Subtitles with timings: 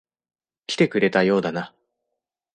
[0.65, 1.75] 来てくれたようだな。